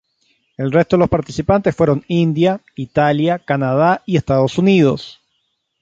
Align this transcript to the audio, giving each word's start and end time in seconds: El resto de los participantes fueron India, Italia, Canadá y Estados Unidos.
El 0.57 0.71
resto 0.71 0.95
de 0.95 1.01
los 1.01 1.09
participantes 1.11 1.75
fueron 1.75 2.03
India, 2.07 2.59
Italia, 2.75 3.37
Canadá 3.37 4.01
y 4.07 4.17
Estados 4.17 4.57
Unidos. 4.57 5.21